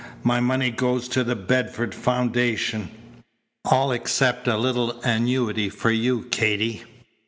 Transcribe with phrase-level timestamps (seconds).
[0.23, 2.89] My money goes to the Bedford Foundation
[3.65, 6.81] all except a little annuity for you, Katy.